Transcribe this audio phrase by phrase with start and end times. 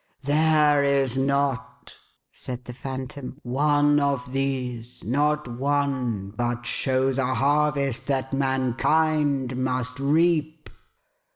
[0.23, 1.95] "There is not,"
[2.31, 9.99] said the Phantom," one of these— not one— but shows a harvest that mankind MUST
[9.99, 10.71] HEAP.